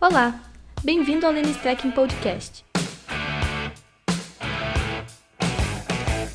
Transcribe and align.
Olá, 0.00 0.40
bem-vindo 0.84 1.26
ao 1.26 1.32
Lênis 1.32 1.56
Trekking 1.56 1.90
Podcast. 1.90 2.64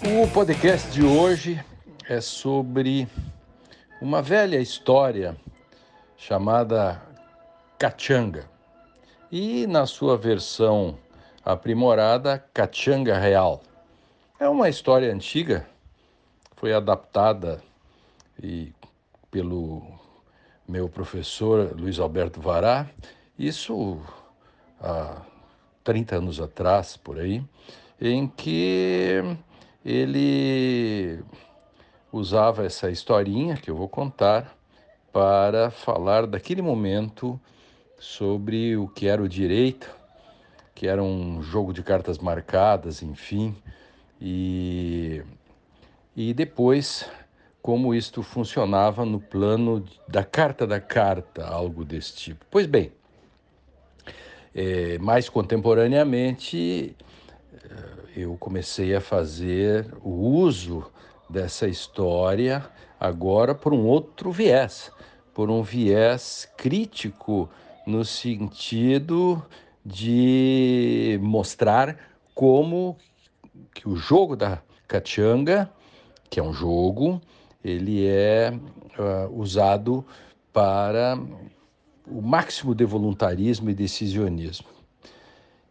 O 0.04 0.28
podcast 0.34 0.92
de 0.92 1.02
hoje 1.02 1.64
é 2.10 2.20
sobre 2.20 3.07
uma 4.02 4.21
velha 4.21 4.57
história 4.57 5.38
chamada 6.18 7.02
Cachanga 7.80 8.50
e, 9.32 9.66
na 9.66 9.86
sua 9.86 10.18
versão 10.18 10.98
aprimorada, 11.41 12.43
Cachanga 12.54 13.18
Real. 13.18 13.64
É 14.41 14.50
uma 14.50 14.68
história 14.68 15.09
antiga, 15.09 15.66
foi 16.57 16.73
adaptada 16.73 17.64
e, 18.43 18.73
pelo 19.32 19.82
meu 20.68 20.89
professor 20.89 21.73
Luiz 21.80 21.98
Alberto 21.98 22.41
Vará, 22.41 22.89
isso 23.37 24.00
há 24.79 25.21
30 25.83 26.18
anos 26.18 26.39
atrás, 26.39 26.97
por 26.97 27.19
aí, 27.19 27.43
em 28.00 28.28
que 28.28 29.21
ele 29.83 31.24
usava 32.11 32.66
essa 32.66 32.89
historinha 32.91 33.55
que 33.55 33.69
eu 33.69 33.75
vou 33.75 33.89
contar 33.89 34.55
para 35.11 35.72
falar 35.72 36.25
daquele 36.25 36.61
momento 36.61 37.39
sobre 38.00 38.75
o 38.77 38.88
que 38.88 39.08
era 39.08 39.22
o 39.22 39.27
direito, 39.27 39.89
que 40.75 40.88
era 40.88 41.02
um 41.02 41.41
jogo 41.41 41.73
de 41.73 41.83
cartas 41.83 42.17
marcadas, 42.17 43.02
enfim, 43.02 43.55
e, 44.19 45.23
e 46.16 46.33
depois 46.33 47.09
como 47.61 47.95
isto 47.95 48.22
funcionava 48.22 49.05
no 49.05 49.22
plano 49.22 49.86
da 50.08 50.23
carta 50.23 50.67
da 50.67 50.81
carta, 50.81 51.47
algo 51.47 51.86
desse 51.86 52.13
tipo. 52.13 52.45
Pois 52.52 52.67
bem, 52.67 52.91
é, 54.53 54.97
mais 54.99 55.29
contemporaneamente, 55.29 56.95
é, 57.53 58.21
eu 58.21 58.37
comecei 58.37 58.95
a 58.95 59.01
fazer 59.01 59.87
o 60.03 60.09
uso 60.09 60.85
dessa 61.29 61.67
história 61.67 62.65
agora 62.99 63.55
por 63.55 63.73
um 63.73 63.85
outro 63.85 64.31
viés, 64.31 64.91
por 65.33 65.49
um 65.49 65.63
viés 65.63 66.47
crítico 66.55 67.49
no 67.85 68.05
sentido 68.05 69.43
de 69.85 71.19
mostrar 71.21 71.97
como 72.33 72.97
que 73.73 73.89
o 73.89 73.95
jogo 73.95 74.35
da 74.35 74.61
Cachanga, 74.87 75.69
que 76.29 76.39
é 76.39 76.43
um 76.43 76.53
jogo, 76.53 77.19
ele 77.63 78.07
é 78.07 78.53
uh, 78.97 79.33
usado 79.35 80.05
para 80.51 81.17
o 82.07 82.21
máximo 82.21 82.75
de 82.75 82.85
voluntarismo 82.85 83.69
e 83.69 83.73
decisionismo. 83.73 84.67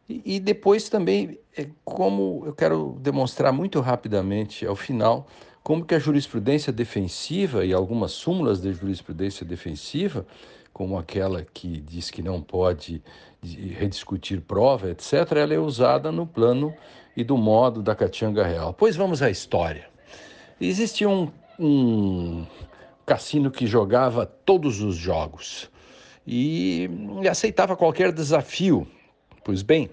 E, 0.08 0.36
e 0.36 0.40
depois 0.40 0.88
também, 0.88 1.38
é 1.56 1.68
como 1.84 2.42
eu 2.46 2.52
quero 2.52 2.98
demonstrar 3.00 3.52
muito 3.52 3.80
rapidamente 3.80 4.66
ao 4.66 4.76
final, 4.76 5.26
como 5.62 5.84
que 5.84 5.94
a 5.94 5.98
jurisprudência 5.98 6.72
defensiva 6.72 7.64
e 7.64 7.72
algumas 7.72 8.12
súmulas 8.12 8.60
de 8.60 8.72
jurisprudência 8.72 9.46
defensiva, 9.46 10.26
como 10.72 10.98
aquela 10.98 11.44
que 11.44 11.80
diz 11.80 12.10
que 12.10 12.22
não 12.22 12.40
pode 12.40 13.02
rediscutir 13.42 14.40
prova, 14.40 14.90
etc., 14.90 15.32
ela 15.36 15.54
é 15.54 15.58
usada 15.58 16.10
no 16.10 16.26
plano 16.26 16.74
e 17.16 17.22
do 17.22 17.36
modo 17.36 17.82
da 17.82 17.94
Catianga 17.94 18.44
Real. 18.44 18.72
Pois 18.72 18.96
vamos 18.96 19.22
à 19.22 19.30
história. 19.30 19.88
Existia 20.60 21.08
um, 21.08 21.30
um 21.58 22.46
cassino 23.04 23.50
que 23.50 23.66
jogava 23.66 24.24
todos 24.24 24.80
os 24.80 24.96
jogos 24.96 25.70
e 26.26 26.88
aceitava 27.30 27.76
qualquer 27.76 28.12
desafio. 28.12 28.86
Pois 29.44 29.62
bem, 29.62 29.90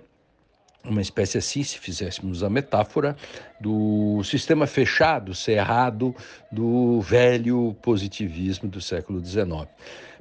uma 0.83 1.01
espécie 1.01 1.37
assim, 1.37 1.63
se 1.63 1.77
fizéssemos 1.77 2.43
a 2.43 2.49
metáfora, 2.49 3.15
do 3.59 4.23
sistema 4.23 4.65
fechado, 4.65 5.35
cerrado 5.35 6.15
do 6.51 7.01
velho 7.01 7.75
positivismo 7.81 8.69
do 8.69 8.79
século 8.79 9.23
XIX. 9.23 9.67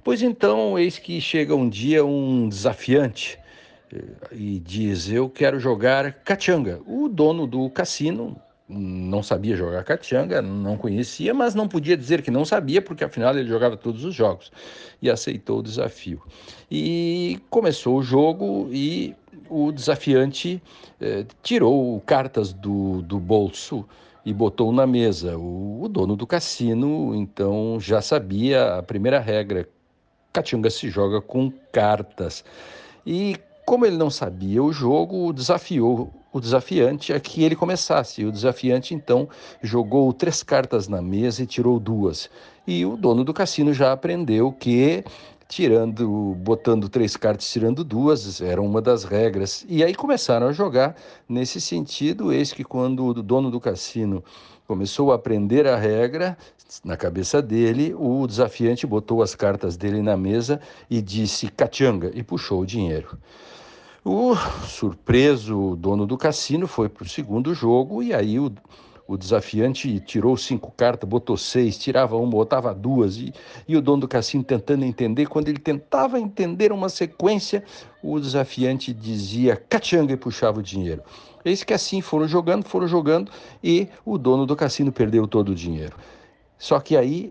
Pois 0.03 0.23
então, 0.23 0.79
eis 0.79 0.99
que 0.99 1.21
chega 1.21 1.55
um 1.55 1.69
dia 1.69 2.05
um 2.05 2.49
desafiante 2.49 3.39
eh, 3.93 4.03
e 4.33 4.59
diz: 4.59 5.11
Eu 5.11 5.29
quero 5.29 5.61
jogar 5.61 6.13
cachanga. 6.25 6.81
O 6.87 7.09
dono 7.09 7.47
do 7.47 7.69
cassino 7.71 8.41
não 8.69 9.23
sabia 9.23 9.57
jogar 9.57 9.83
cachanga, 9.83 10.43
não 10.43 10.77
conhecia, 10.77 11.33
mas 11.33 11.55
não 11.55 11.67
podia 11.67 11.97
dizer 11.97 12.21
que 12.21 12.31
não 12.31 12.45
sabia, 12.45 12.83
porque 12.83 13.03
afinal 13.03 13.37
ele 13.37 13.49
jogava 13.49 13.77
todos 13.77 14.05
os 14.05 14.15
jogos 14.15 14.53
e 15.01 15.09
aceitou 15.11 15.61
o 15.61 15.63
desafio. 15.63 16.23
E 16.71 17.41
começou 17.49 17.97
o 17.97 18.03
jogo 18.03 18.69
e 18.71 19.17
o 19.49 19.73
desafiante 19.73 20.63
eh, 21.01 21.25
tirou 21.43 21.99
cartas 22.03 22.53
do, 22.53 23.01
do 23.03 23.19
bolso 23.19 23.89
e 24.25 24.35
botou 24.35 24.71
na 24.73 24.87
mesa. 24.87 25.39
O, 25.39 25.85
o, 25.85 25.89
dono 25.89 26.15
do 26.15 26.27
cassino 26.27 27.15
então 27.15 27.79
já 27.81 28.03
sabia 28.03 28.77
a 28.77 28.83
primeira 28.83 29.19
regra: 29.19 29.67
cachanga 30.33 30.69
se 30.69 30.91
joga 30.91 31.23
com 31.23 31.51
cartas. 31.73 32.45
E 33.07 33.37
como 33.65 33.87
ele 33.87 33.97
não 33.97 34.11
sabia 34.11 34.63
o 34.63 34.73
jogo, 34.73 35.33
desafiou 35.33 36.13
o 36.33 36.41
desafiante 36.41 37.13
a 37.13 37.21
que 37.21 37.43
ele 37.43 37.57
começasse. 37.57 38.25
O 38.25 38.33
desafiante 38.33 38.95
então 38.95 39.29
jogou 39.63 40.13
três 40.13 40.43
cartas 40.43 40.89
na 40.89 41.01
mesa 41.01 41.43
e 41.43 41.47
tirou 41.47 41.79
duas. 41.79 42.29
E 42.67 42.85
o 42.85 42.97
dono 42.97 43.25
do 43.25 43.33
cassino 43.33 43.73
já 43.73 43.93
aprendeu 43.93 44.53
que 44.53 45.03
tirando, 45.49 46.35
botando 46.37 46.89
três 46.89 47.17
cartas, 47.17 47.51
tirando 47.51 47.83
duas, 47.83 48.41
era 48.41 48.61
uma 48.61 48.83
das 48.83 49.05
regras. 49.05 49.65
E 49.69 49.83
aí 49.83 49.95
começaram 49.95 50.49
a 50.49 50.53
jogar 50.53 50.95
nesse 51.29 51.61
sentido, 51.61 52.31
eis 52.31 52.53
que 52.53 52.63
quando 52.63 53.07
o 53.07 53.15
dono 53.15 53.51
do 53.51 53.59
cassino 53.59 54.23
começou 54.67 55.11
a 55.11 55.15
aprender 55.15 55.67
a 55.67 55.77
regra, 55.77 56.37
na 56.85 56.99
cabeça 56.99 57.41
dele, 57.41 57.95
o 57.99 58.27
desafiante 58.27 58.87
botou 58.87 59.23
as 59.23 59.35
cartas 59.35 59.79
dele 59.79 60.03
na 60.03 60.19
mesa 60.19 60.61
e 60.91 61.01
disse 61.01 61.49
cachanga 61.49 62.11
e 62.15 62.23
puxou 62.23 62.61
o 62.61 62.67
dinheiro. 62.67 63.19
O 64.11 64.35
surpreso 64.65 65.77
dono 65.77 66.07
do 66.07 66.17
cassino 66.17 66.67
foi 66.67 66.89
para 66.89 67.05
o 67.05 67.07
segundo 67.07 67.53
jogo 67.53 68.03
e 68.03 68.15
aí 68.15 68.41
o, 68.41 68.51
o 69.07 69.19
desafiante 69.19 70.01
tirou 70.01 70.35
cinco 70.35 70.73
cartas, 70.75 71.07
botou 71.07 71.37
seis, 71.37 71.77
tirava 71.77 72.17
uma, 72.17 72.31
botava 72.31 72.73
duas 72.73 73.19
e, 73.19 73.35
e 73.69 73.77
o 73.77 73.83
dono 73.83 74.01
do 74.01 74.09
cassino 74.09 74.43
tentando 74.43 74.83
entender. 74.83 75.27
Quando 75.27 75.49
ele 75.49 75.59
tentava 75.59 76.19
entender 76.19 76.73
uma 76.73 76.89
sequência, 76.89 77.63
o 78.03 78.19
desafiante 78.19 78.95
dizia 78.95 79.57
cachanga 79.57 80.15
e 80.15 80.17
puxava 80.17 80.61
o 80.61 80.63
dinheiro. 80.63 81.03
Eis 81.45 81.63
que 81.63 81.75
assim 81.75 82.01
foram 82.01 82.27
jogando, 82.27 82.65
foram 82.65 82.89
jogando 82.89 83.31
e 83.63 83.89
o 84.07 84.17
dono 84.17 84.47
do 84.47 84.57
cassino 84.57 84.91
perdeu 84.91 85.29
todo 85.29 85.51
o 85.51 85.55
dinheiro. 85.55 85.99
Só 86.57 86.81
que 86.81 86.97
aí, 86.97 87.31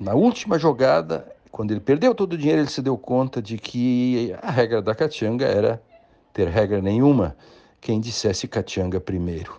na 0.00 0.14
última 0.14 0.58
jogada, 0.58 1.30
quando 1.52 1.72
ele 1.72 1.80
perdeu 1.80 2.14
todo 2.14 2.32
o 2.32 2.38
dinheiro, 2.38 2.62
ele 2.62 2.70
se 2.70 2.80
deu 2.80 2.96
conta 2.96 3.42
de 3.42 3.58
que 3.58 4.34
a 4.40 4.50
regra 4.50 4.80
da 4.80 4.94
cachanga 4.94 5.44
era 5.44 5.78
ter 6.36 6.48
regra 6.48 6.82
nenhuma 6.82 7.34
quem 7.80 7.98
dissesse 7.98 8.46
Catianga 8.46 9.00
primeiro. 9.00 9.58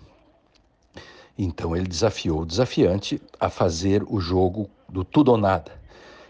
Então 1.36 1.76
ele 1.76 1.88
desafiou 1.88 2.42
o 2.42 2.46
desafiante 2.46 3.20
a 3.40 3.50
fazer 3.50 4.04
o 4.08 4.20
jogo 4.20 4.70
do 4.88 5.04
tudo 5.04 5.32
ou 5.32 5.38
nada. 5.38 5.72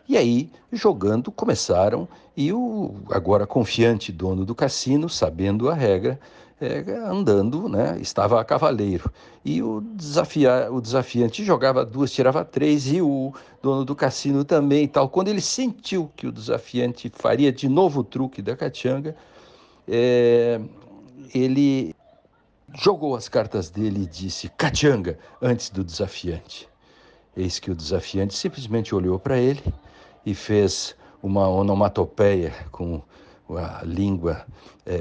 E 0.08 0.16
aí, 0.16 0.50
jogando, 0.72 1.34
começaram, 1.34 2.08
e 2.36 2.54
o 2.54 2.96
agora 3.12 3.46
confiante 3.46 4.10
dono 4.10 4.46
do 4.46 4.56
cassino, 4.56 5.10
sabendo 5.10 5.70
a 5.70 5.74
regra, 5.74 6.18
é, 6.62 6.80
andando, 7.06 7.68
né, 7.68 7.98
estava 8.00 8.40
a 8.40 8.46
cavaleiro. 8.46 9.12
E 9.44 9.62
o, 9.62 9.82
desafia, 9.82 10.72
o 10.72 10.80
desafiante 10.80 11.44
jogava 11.44 11.86
duas, 11.86 12.10
tirava 12.10 12.46
três, 12.46 12.88
e 12.88 13.02
o 13.02 13.34
dono 13.62 13.84
do 13.84 13.94
cassino 13.94 14.46
também 14.46 14.86
e 14.86 14.88
tal. 14.88 15.10
Quando 15.10 15.28
ele 15.28 15.42
sentiu 15.42 16.10
que 16.16 16.26
o 16.26 16.32
desafiante 16.32 17.12
faria 17.14 17.52
de 17.52 17.68
novo 17.68 18.00
o 18.00 18.04
truque 18.04 18.42
da 18.42 18.56
catianga, 18.56 19.14
é, 19.88 20.60
ele 21.34 21.96
jogou 22.76 23.16
as 23.16 23.30
cartas 23.30 23.70
dele 23.70 24.04
e 24.04 24.06
disse 24.06 24.50
Cachanga 24.50 25.18
antes 25.42 25.70
do 25.70 25.84
desafiante. 25.84 26.68
Eis 27.36 27.60
que 27.60 27.72
o 27.72 27.76
desafiante 27.76 28.36
simplesmente 28.36 28.94
olhou 28.94 29.20
para 29.20 29.38
ele 29.38 29.64
e 30.26 30.34
fez 30.34 30.96
uma 31.22 31.48
onomatopeia 31.48 32.54
com 32.72 33.02
a 33.50 33.82
língua 33.84 34.46
é, 34.86 34.96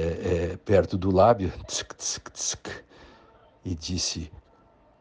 é, 0.53 0.57
perto 0.65 0.97
do 0.97 1.11
lábio 1.11 1.53
tsk, 1.67 1.95
tsk, 1.95 2.31
tsk, 2.31 2.69
e 3.65 3.75
disse 3.75 4.31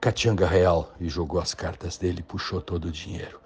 Cachanga 0.05 0.45
Real 0.45 0.91
e 0.99 1.09
jogou 1.09 1.41
as 1.41 1.55
cartas 1.55 1.97
dele 1.97 2.19
e 2.19 2.21
puxou 2.21 2.61
todo 2.61 2.85
o 2.85 2.91
dinheiro. 2.91 3.39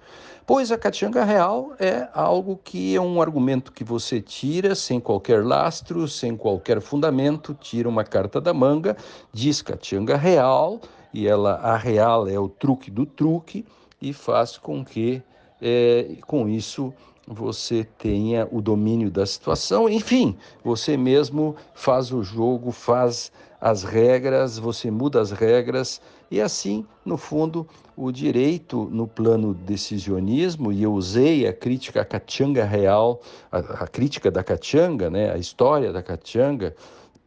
Pois 0.46 0.70
a 0.70 0.76
Cachanga 0.76 1.24
Real 1.24 1.72
é 1.78 2.06
algo 2.12 2.60
que 2.62 2.94
é 2.94 3.00
um 3.00 3.22
argumento 3.22 3.72
que 3.72 3.82
você 3.82 4.20
tira 4.20 4.74
sem 4.74 5.00
qualquer 5.00 5.42
lastro, 5.42 6.06
sem 6.06 6.36
qualquer 6.36 6.82
fundamento, 6.82 7.54
tira 7.54 7.88
uma 7.88 8.04
carta 8.04 8.42
da 8.42 8.52
manga, 8.52 8.94
diz 9.32 9.62
Cachanga 9.62 10.18
Real, 10.18 10.78
e 11.14 11.26
ela, 11.26 11.54
a 11.54 11.78
real 11.78 12.28
é 12.28 12.38
o 12.38 12.46
truque 12.46 12.90
do 12.90 13.06
truque, 13.06 13.64
e 13.98 14.12
faz 14.12 14.58
com 14.58 14.84
que, 14.84 15.22
é, 15.62 16.14
com 16.26 16.46
isso, 16.46 16.92
você 17.26 17.84
tenha 17.96 18.46
o 18.52 18.60
domínio 18.60 19.10
da 19.10 19.24
situação, 19.24 19.88
enfim, 19.88 20.36
você 20.62 20.94
mesmo 20.94 21.56
faz 21.72 22.12
o 22.12 22.22
jogo, 22.22 22.70
faz 22.70 23.32
as 23.58 23.82
regras, 23.82 24.58
você 24.58 24.90
muda 24.90 25.22
as 25.22 25.30
regras 25.30 26.02
e 26.30 26.40
assim, 26.40 26.86
no 27.04 27.16
fundo, 27.16 27.66
o 27.96 28.12
direito 28.12 28.88
no 28.92 29.06
plano 29.08 29.52
decisionismo, 29.52 30.70
e 30.70 30.82
eu 30.82 30.92
usei 30.92 31.46
a 31.46 31.52
crítica 31.52 32.02
à 32.02 32.04
Catianga 32.04 32.64
real, 32.64 33.20
a, 33.50 33.58
a 33.58 33.86
crítica 33.88 34.30
da 34.30 34.44
Catianga, 34.44 35.10
né, 35.10 35.32
a 35.32 35.38
história 35.38 35.92
da 35.92 36.02
Catianga, 36.02 36.74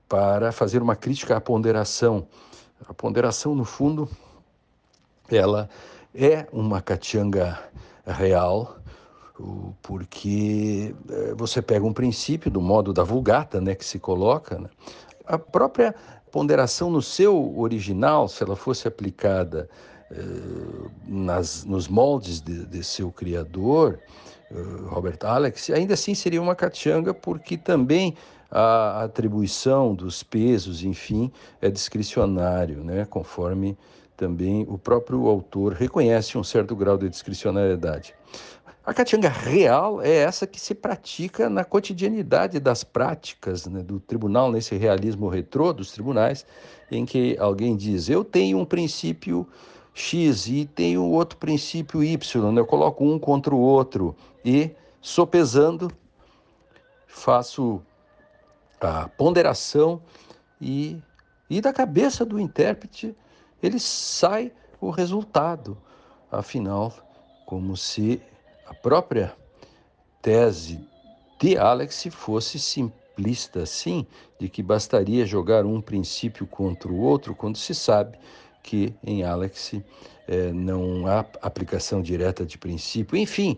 para 0.08 0.52
fazer 0.52 0.82
uma 0.82 0.96
crítica 0.96 1.36
à 1.36 1.42
ponderação. 1.42 2.26
A 2.88 2.94
ponderação, 2.94 3.54
no 3.54 3.66
fundo, 3.66 4.08
ela 5.30 5.70
é 6.16 6.48
uma 6.54 6.82
Catianga 6.82 7.60
real, 8.06 8.78
porque 9.82 10.96
eh, 11.10 11.34
você 11.36 11.62
pega 11.62 11.86
um 11.86 11.94
princípio 11.94 12.52
do 12.52 12.62
modo 12.62 12.94
da 12.94 13.04
vulgata, 13.04 13.60
né, 13.60 13.76
que 13.76 13.84
se 13.84 14.00
coloca, 14.00 14.60
né? 14.60 14.70
a 15.26 15.38
própria 15.38 15.96
ponderação 16.34 16.90
no 16.90 17.00
seu 17.00 17.56
original, 17.60 18.28
se 18.28 18.44
ela 18.44 18.56
fosse 18.56 18.88
aplicada 18.88 19.70
eh, 20.10 20.16
nas, 21.08 21.64
nos 21.64 21.88
moldes 21.88 22.42
de, 22.42 22.66
de 22.66 22.84
seu 22.84 23.12
criador, 23.12 24.00
eh, 24.50 24.56
Robert 24.88 25.20
Alex, 25.22 25.70
ainda 25.70 25.94
assim 25.94 26.16
seria 26.16 26.42
uma 26.42 26.56
catianga, 26.56 27.14
porque 27.14 27.56
também 27.56 28.16
a 28.50 29.04
atribuição 29.04 29.94
dos 29.94 30.24
pesos, 30.24 30.84
enfim, 30.84 31.32
é 31.62 31.70
discricionário, 31.70 32.84
né, 32.84 33.06
conforme 33.06 33.78
também 34.18 34.66
o 34.68 34.78
próprio 34.78 35.28
autor 35.28 35.74
reconhece 35.74 36.36
um 36.36 36.44
certo 36.44 36.76
grau 36.76 36.98
de 36.98 37.10
discricionariedade. 37.10 38.16
A 38.86 38.94
catianga 38.94 39.30
real 39.30 40.02
é 40.02 40.14
essa 40.14 40.46
que 40.46 40.60
se 40.60 40.76
pratica 40.76 41.50
na 41.50 41.64
cotidianidade 41.64 42.60
das 42.60 42.84
práticas 42.84 43.66
né, 43.66 43.82
do 43.82 43.98
tribunal, 43.98 44.52
nesse 44.52 44.76
realismo 44.76 45.30
retrô 45.30 45.72
dos 45.72 45.94
tribunais, 45.94 46.46
em 46.92 47.06
que 47.06 47.38
alguém 47.40 47.78
diz: 47.78 48.10
Eu 48.10 48.26
tenho 48.26 48.58
um 48.58 48.66
princípio 48.66 49.48
X 49.94 50.48
e 50.48 50.66
tenho 50.66 51.02
outro 51.06 51.38
princípio 51.38 52.04
Y, 52.04 52.52
né, 52.52 52.60
eu 52.60 52.66
coloco 52.66 53.06
um 53.06 53.18
contra 53.18 53.56
o 53.56 53.60
outro 53.60 54.14
e, 54.44 54.72
sopesando, 55.00 55.90
faço 57.08 57.82
a 58.82 59.08
ponderação 59.08 60.02
e, 60.60 61.00
e 61.50 61.62
da 61.62 61.72
cabeça 61.72 62.26
do 62.26 62.38
intérprete 62.38 63.16
ele 63.62 63.80
sai 63.80 64.52
o 64.82 64.90
resultado. 64.90 65.78
Afinal, 66.30 66.92
como 67.46 67.78
se 67.78 68.22
a 68.66 68.74
própria 68.74 69.34
tese 70.22 70.80
de 71.40 71.58
Alex 71.58 72.08
fosse 72.12 72.58
simplista 72.60 73.64
assim, 73.64 74.08
de 74.40 74.48
que 74.48 74.64
bastaria 74.64 75.26
jogar 75.26 75.66
um 75.66 75.82
princípio 75.82 76.48
contra 76.48 76.90
o 76.90 77.00
outro, 77.00 77.36
quando 77.36 77.58
se 77.58 77.76
sabe 77.76 78.18
que 78.64 78.94
em 79.04 79.24
Alex 79.24 79.74
é, 80.28 80.52
não 80.54 81.06
há 81.06 81.20
aplicação 81.42 82.02
direta 82.02 82.46
de 82.46 82.58
princípio. 82.58 83.18
Enfim, 83.18 83.58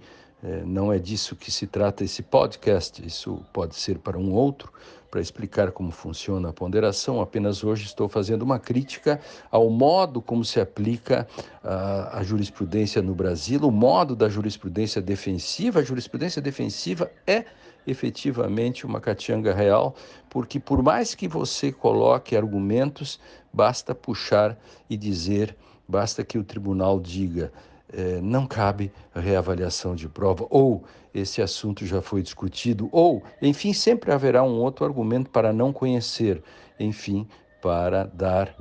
não 0.65 0.92
é 0.94 1.00
disso 1.00 1.36
que 1.36 1.51
se 1.51 1.65
trata 1.65 2.03
esse 2.03 2.21
podcast, 2.21 3.06
isso 3.06 3.44
pode 3.51 3.75
ser 3.75 3.97
para 3.97 4.18
um 4.18 4.31
outro, 4.31 4.71
para 5.09 5.21
explicar 5.21 5.71
como 5.71 5.92
funciona 5.92 6.50
a 6.50 6.53
ponderação. 6.53 7.21
Apenas 7.21 7.63
hoje 7.63 7.86
estou 7.86 8.09
fazendo 8.09 8.42
uma 8.42 8.59
crítica 8.59 9.19
ao 9.50 9.69
modo 9.69 10.21
como 10.21 10.44
se 10.44 10.59
aplica 10.59 11.27
a, 11.63 12.19
a 12.19 12.24
jurisprudência 12.24 13.01
no 13.01 13.15
Brasil, 13.15 13.62
o 13.62 13.71
modo 13.71 14.15
da 14.15 14.27
jurisprudência 14.27 15.01
defensiva. 15.01 15.80
A 15.80 15.83
jurisprudência 15.83 16.42
defensiva 16.42 17.09
é 17.25 17.45
efetivamente 17.88 18.86
uma 18.86 19.00
catianga 19.00 19.53
real, 19.53 19.95
porque 20.30 20.59
por 20.59 20.83
mais 20.83 21.15
que 21.15 21.27
você 21.27 21.71
coloque 21.71 22.36
argumentos, 22.36 23.19
basta 23.53 23.95
puxar 23.95 24.57
e 24.89 24.97
dizer, 24.97 25.56
basta 25.88 26.24
que 26.24 26.38
o 26.38 26.44
tribunal 26.44 27.00
diga 27.00 27.53
é, 27.91 28.19
não 28.21 28.45
cabe 28.45 28.91
reavaliação 29.13 29.95
de 29.95 30.07
prova, 30.07 30.45
ou 30.49 30.83
esse 31.13 31.41
assunto 31.41 31.85
já 31.85 32.01
foi 32.01 32.21
discutido, 32.21 32.89
ou, 32.91 33.23
enfim, 33.41 33.73
sempre 33.73 34.11
haverá 34.11 34.43
um 34.43 34.59
outro 34.59 34.85
argumento 34.85 35.29
para 35.29 35.53
não 35.53 35.71
conhecer, 35.71 36.43
enfim, 36.79 37.27
para 37.61 38.05
dar 38.05 38.53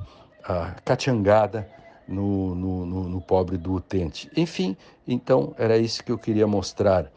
a 0.43 0.71
catiangada 0.85 1.69
no, 2.07 2.55
no, 2.55 2.85
no, 2.85 3.09
no 3.09 3.21
pobre 3.21 3.57
do 3.57 3.73
utente. 3.73 4.29
Enfim, 4.37 4.77
então 5.07 5.53
era 5.57 5.77
isso 5.77 6.03
que 6.03 6.11
eu 6.11 6.17
queria 6.17 6.47
mostrar. 6.47 7.11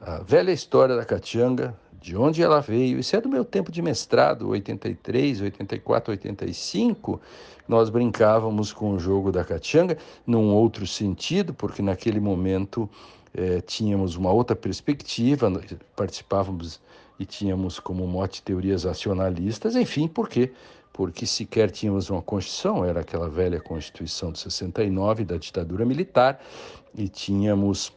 A 0.00 0.18
velha 0.18 0.50
história 0.50 0.96
da 0.96 1.04
catianga, 1.04 1.74
de 2.02 2.16
onde 2.16 2.42
ela 2.42 2.60
veio. 2.60 2.98
Isso 2.98 3.14
é 3.14 3.20
do 3.20 3.28
meu 3.28 3.44
tempo 3.44 3.70
de 3.70 3.80
mestrado, 3.80 4.48
83, 4.48 5.40
84, 5.40 6.10
85. 6.10 7.20
Nós 7.68 7.88
brincávamos 7.88 8.72
com 8.72 8.92
o 8.92 8.98
jogo 8.98 9.30
da 9.30 9.44
catianga 9.44 9.96
num 10.26 10.52
outro 10.52 10.84
sentido, 10.86 11.54
porque 11.54 11.80
naquele 11.80 12.18
momento 12.18 12.90
eh, 13.32 13.60
tínhamos 13.60 14.16
uma 14.16 14.32
outra 14.32 14.56
perspectiva, 14.56 15.50
participávamos 15.94 16.80
e 17.18 17.24
tínhamos 17.24 17.78
como 17.78 18.04
mote 18.06 18.42
teorias 18.42 18.84
acionalistas, 18.84 19.76
enfim, 19.76 20.08
por 20.08 20.28
quê? 20.28 20.52
Porque 20.92 21.24
sequer 21.24 21.70
tínhamos 21.70 22.10
uma 22.10 22.20
Constituição, 22.20 22.84
era 22.84 23.00
aquela 23.00 23.28
velha 23.28 23.60
Constituição 23.60 24.32
de 24.32 24.40
69 24.40 25.24
da 25.24 25.36
ditadura 25.36 25.86
militar, 25.86 26.40
e 26.94 27.08
tínhamos 27.08 27.92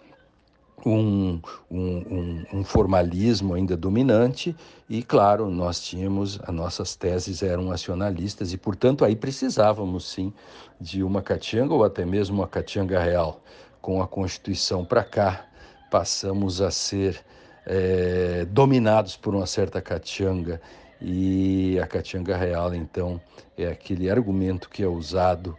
um, 0.84 1.40
um, 1.70 2.44
um, 2.54 2.64
formalismo 2.64 3.54
ainda 3.54 3.78
dominante 3.78 4.56
e, 4.90 5.02
claro, 5.04 5.50
nós 5.50 5.80
tínhamos, 5.80 6.40
as 6.44 6.54
nossas 6.54 6.96
teses 6.96 7.42
eram 7.42 7.66
nacionalistas 7.66 8.54
e, 8.54 8.58
portanto, 8.58 9.06
aí 9.06 9.16
precisávamos, 9.16 10.10
sim, 10.10 10.34
de 10.80 11.04
uma 11.04 11.22
catianga 11.22 11.74
ou 11.74 11.84
até 11.84 12.06
mesmo 12.06 12.38
uma 12.38 12.48
catianga 12.48 13.00
real. 13.00 13.42
Com 13.82 14.02
a 14.02 14.08
Constituição 14.08 14.84
para 14.84 15.04
cá, 15.04 15.46
passamos 15.90 16.62
a 16.62 16.72
ser 16.72 17.24
é, 17.66 18.46
dominados 18.46 19.16
por 19.16 19.34
uma 19.34 19.46
certa 19.46 19.82
catianga 19.82 20.62
e 21.02 21.80
a 21.82 21.88
catianga 21.88 22.36
real, 22.38 22.74
então, 22.74 23.22
é 23.58 23.68
aquele 23.68 24.10
argumento 24.10 24.70
que 24.70 24.84
é 24.84 24.88
usado 24.88 25.58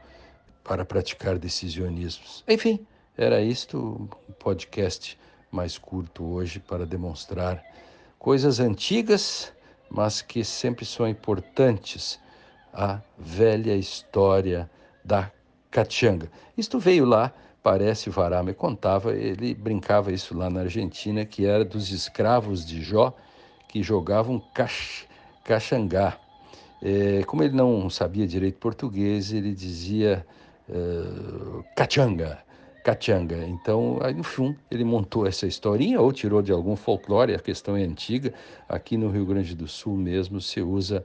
para 0.65 0.85
praticar 0.85 1.39
decisionismos. 1.39 2.43
Enfim, 2.49 2.85
era 3.17 3.41
isto, 3.41 4.09
um 4.29 4.33
podcast 4.35 5.19
mais 5.51 5.79
curto 5.79 6.25
hoje 6.25 6.61
para 6.61 6.85
demonstrar 6.85 7.65
coisas 8.19 8.61
antigas, 8.61 9.53
mas 9.89 10.21
que 10.21 10.45
sempre 10.45 10.85
são 10.85 11.09
importantes. 11.09 12.21
A 12.73 13.01
velha 13.17 13.75
história 13.75 14.71
da 15.03 15.31
Catianga. 15.71 16.31
Isto 16.59 16.79
veio 16.79 17.07
lá, 17.07 17.33
parece 17.63 18.11
Vará 18.11 18.43
me 18.43 18.53
contava, 18.53 19.15
ele 19.15 19.55
brincava 19.55 20.13
isso 20.13 20.37
lá 20.37 20.51
na 20.51 20.61
Argentina, 20.61 21.25
que 21.25 21.47
era 21.47 21.65
dos 21.65 21.91
escravos 21.91 22.67
de 22.67 22.83
Jó 22.83 23.15
que 23.67 23.83
jogavam 23.83 24.43
caxangá. 25.43 26.19
É, 26.83 27.23
como 27.25 27.43
ele 27.43 27.57
não 27.57 27.89
sabia 27.89 28.27
direito 28.27 28.59
português, 28.59 29.33
ele 29.33 29.55
dizia 29.55 30.27
uh, 30.69 31.65
cachanga. 31.75 32.46
Catianga. 32.87 33.45
Então, 33.45 33.99
aí, 34.01 34.15
no 34.15 34.23
fim, 34.23 34.57
ele 34.71 34.85
montou 34.85 35.27
essa 35.27 35.45
historinha 35.45 36.01
ou 36.01 36.13
tirou 36.13 36.41
de 36.41 36.53
algum 36.53 36.77
folclore, 36.77 37.35
a 37.35 37.39
questão 37.41 37.77
é 37.77 37.83
antiga. 37.83 38.33
Aqui 38.69 38.97
no 38.97 39.11
Rio 39.11 39.27
Grande 39.27 39.57
do 39.57 39.67
Sul 39.67 39.97
mesmo 39.97 40.41
se 40.41 40.61
usa 40.61 41.05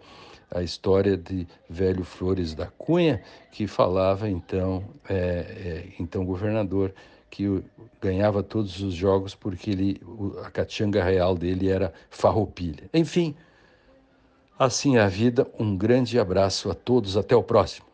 a 0.51 0.61
história 0.61 1.17
de 1.17 1.47
Velho 1.67 2.03
Flores 2.03 2.53
da 2.53 2.67
Cunha, 2.67 3.23
que 3.51 3.65
falava 3.65 4.29
então, 4.29 4.83
é, 5.09 5.15
é, 5.15 5.85
então 5.99 6.23
governador, 6.23 6.93
que 7.31 7.63
ganhava 7.99 8.43
todos 8.43 8.79
os 8.79 8.93
jogos 8.93 9.33
porque 9.33 9.71
ele, 9.71 10.01
a 10.43 10.51
catianga 10.51 11.03
real 11.03 11.33
dele 11.33 11.67
era 11.67 11.91
farroupilha. 12.11 12.87
Enfim, 12.93 13.35
assim 14.59 14.97
é 14.97 15.01
a 15.01 15.07
vida. 15.07 15.47
Um 15.57 15.75
grande 15.75 16.19
abraço 16.19 16.69
a 16.69 16.75
todos. 16.75 17.17
Até 17.17 17.35
o 17.35 17.41
próximo. 17.41 17.90